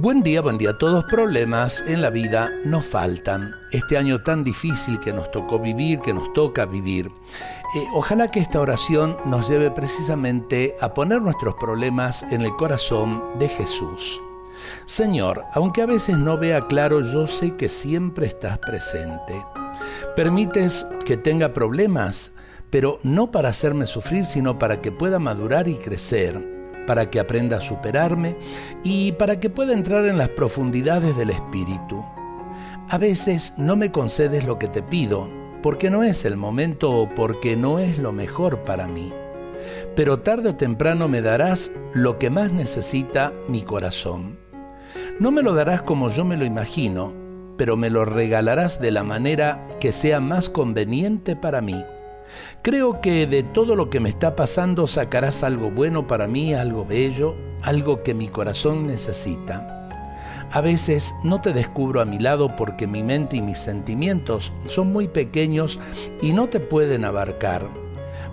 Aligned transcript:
Buen 0.00 0.22
día, 0.22 0.42
buen 0.42 0.58
día. 0.58 0.78
Todos 0.78 1.02
problemas 1.06 1.82
en 1.88 2.00
la 2.02 2.10
vida 2.10 2.52
no 2.64 2.82
faltan. 2.82 3.56
Este 3.72 3.98
año 3.98 4.22
tan 4.22 4.44
difícil 4.44 5.00
que 5.00 5.12
nos 5.12 5.28
tocó 5.32 5.58
vivir, 5.58 5.98
que 5.98 6.14
nos 6.14 6.32
toca 6.34 6.66
vivir. 6.66 7.08
Eh, 7.74 7.84
ojalá 7.92 8.30
que 8.30 8.38
esta 8.38 8.60
oración 8.60 9.16
nos 9.24 9.48
lleve 9.48 9.72
precisamente 9.72 10.76
a 10.80 10.94
poner 10.94 11.20
nuestros 11.20 11.56
problemas 11.56 12.22
en 12.30 12.42
el 12.42 12.54
corazón 12.54 13.24
de 13.40 13.48
Jesús. 13.48 14.20
Señor, 14.84 15.46
aunque 15.52 15.82
a 15.82 15.86
veces 15.86 16.16
no 16.16 16.38
vea 16.38 16.60
claro, 16.60 17.00
yo 17.00 17.26
sé 17.26 17.56
que 17.56 17.68
siempre 17.68 18.28
estás 18.28 18.60
presente. 18.60 19.44
Permites 20.14 20.86
que 21.04 21.16
tenga 21.16 21.52
problemas, 21.52 22.30
pero 22.70 23.00
no 23.02 23.32
para 23.32 23.48
hacerme 23.48 23.84
sufrir, 23.84 24.26
sino 24.26 24.60
para 24.60 24.80
que 24.80 24.92
pueda 24.92 25.18
madurar 25.18 25.66
y 25.66 25.74
crecer 25.74 26.57
para 26.88 27.10
que 27.10 27.20
aprenda 27.20 27.58
a 27.58 27.60
superarme 27.60 28.34
y 28.82 29.12
para 29.12 29.38
que 29.38 29.50
pueda 29.50 29.74
entrar 29.74 30.06
en 30.06 30.16
las 30.16 30.30
profundidades 30.30 31.14
del 31.18 31.28
espíritu. 31.28 32.02
A 32.88 32.96
veces 32.96 33.52
no 33.58 33.76
me 33.76 33.92
concedes 33.92 34.46
lo 34.46 34.58
que 34.58 34.68
te 34.68 34.82
pido, 34.82 35.28
porque 35.62 35.90
no 35.90 36.02
es 36.02 36.24
el 36.24 36.38
momento 36.38 36.90
o 36.90 37.14
porque 37.14 37.56
no 37.56 37.78
es 37.78 37.98
lo 37.98 38.12
mejor 38.12 38.60
para 38.60 38.86
mí. 38.86 39.12
Pero 39.94 40.20
tarde 40.20 40.48
o 40.48 40.54
temprano 40.54 41.08
me 41.08 41.20
darás 41.20 41.70
lo 41.92 42.18
que 42.18 42.30
más 42.30 42.52
necesita 42.52 43.34
mi 43.48 43.60
corazón. 43.60 44.38
No 45.20 45.30
me 45.30 45.42
lo 45.42 45.52
darás 45.52 45.82
como 45.82 46.08
yo 46.08 46.24
me 46.24 46.38
lo 46.38 46.46
imagino, 46.46 47.12
pero 47.58 47.76
me 47.76 47.90
lo 47.90 48.06
regalarás 48.06 48.80
de 48.80 48.92
la 48.92 49.02
manera 49.04 49.66
que 49.78 49.92
sea 49.92 50.20
más 50.20 50.48
conveniente 50.48 51.36
para 51.36 51.60
mí. 51.60 51.84
Creo 52.62 53.00
que 53.00 53.26
de 53.26 53.42
todo 53.42 53.76
lo 53.76 53.90
que 53.90 54.00
me 54.00 54.08
está 54.08 54.36
pasando 54.36 54.86
sacarás 54.86 55.42
algo 55.42 55.70
bueno 55.70 56.06
para 56.06 56.26
mí, 56.26 56.54
algo 56.54 56.84
bello, 56.84 57.34
algo 57.62 58.02
que 58.02 58.14
mi 58.14 58.28
corazón 58.28 58.86
necesita. 58.86 59.74
A 60.50 60.60
veces 60.60 61.14
no 61.24 61.40
te 61.40 61.52
descubro 61.52 62.00
a 62.00 62.06
mi 62.06 62.18
lado 62.18 62.56
porque 62.56 62.86
mi 62.86 63.02
mente 63.02 63.36
y 63.36 63.42
mis 63.42 63.58
sentimientos 63.58 64.52
son 64.66 64.92
muy 64.92 65.08
pequeños 65.08 65.78
y 66.22 66.32
no 66.32 66.48
te 66.48 66.60
pueden 66.60 67.04
abarcar. 67.04 67.68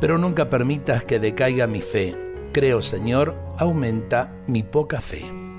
Pero 0.00 0.18
nunca 0.18 0.50
permitas 0.50 1.04
que 1.04 1.20
decaiga 1.20 1.66
mi 1.66 1.82
fe. 1.82 2.16
Creo, 2.52 2.82
Señor, 2.82 3.36
aumenta 3.58 4.32
mi 4.48 4.64
poca 4.64 5.00
fe. 5.00 5.49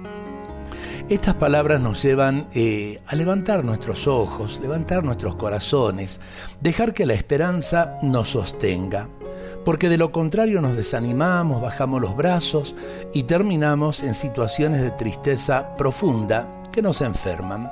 Estas 1.12 1.36
palabras 1.36 1.82
nos 1.82 2.02
llevan 2.02 2.48
eh, 2.54 3.02
a 3.06 3.18
levantar 3.18 3.66
nuestros 3.66 4.08
ojos, 4.08 4.62
levantar 4.62 5.04
nuestros 5.04 5.36
corazones, 5.36 6.22
dejar 6.62 6.94
que 6.94 7.06
la 7.06 7.14
esperanza 7.14 7.98
nos 8.02 8.30
sostenga, 8.30 9.10
porque 9.66 9.90
de 9.90 9.98
lo 9.98 10.14
contrario 10.14 10.62
nos 10.62 10.78
desanimamos, 10.78 11.62
bajamos 11.62 12.00
los 12.00 12.16
brazos 12.16 12.78
y 13.14 13.24
terminamos 13.24 14.04
en 14.04 14.14
situaciones 14.14 14.82
de 14.82 14.92
tristeza 14.92 15.76
profunda 15.76 16.48
que 16.72 16.82
nos 16.82 17.02
enferman. 17.02 17.70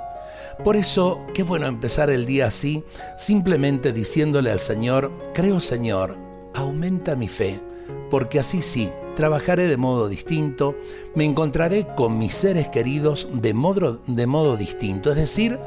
Por 0.61 0.75
eso, 0.75 1.21
qué 1.33 1.43
bueno 1.43 1.65
empezar 1.65 2.09
el 2.09 2.25
día 2.25 2.47
así, 2.47 2.83
simplemente 3.15 3.93
diciéndole 3.93 4.51
al 4.51 4.59
Señor, 4.59 5.13
creo 5.33 5.61
Señor, 5.61 6.17
aumenta 6.53 7.15
mi 7.15 7.29
fe 7.29 7.61
porque 8.09 8.39
así 8.39 8.61
sí, 8.61 8.89
trabajaré 9.15 9.67
de 9.67 9.77
modo 9.77 10.07
distinto, 10.09 10.75
me 11.15 11.25
encontraré 11.25 11.87
con 11.95 12.17
mis 12.17 12.33
seres 12.33 12.69
queridos 12.69 13.27
de 13.31 13.53
modo, 13.53 13.99
de 14.07 14.27
modo 14.27 14.57
distinto, 14.57 15.11
es 15.11 15.17
decir, 15.17 15.59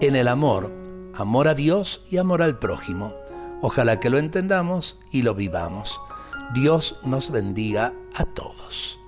en 0.00 0.16
el 0.16 0.28
amor, 0.28 0.72
amor 1.14 1.48
a 1.48 1.54
Dios 1.54 2.02
y 2.10 2.18
amor 2.18 2.42
al 2.42 2.58
prójimo. 2.58 3.14
Ojalá 3.62 4.00
que 4.00 4.10
lo 4.10 4.18
entendamos 4.18 4.98
y 5.12 5.22
lo 5.22 5.34
vivamos. 5.34 6.00
Dios 6.54 6.96
nos 7.04 7.30
bendiga 7.30 7.92
a 8.14 8.24
todos. 8.24 8.98